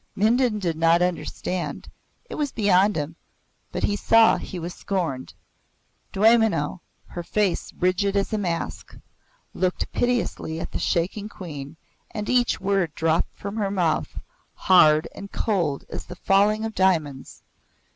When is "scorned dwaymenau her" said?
4.73-7.21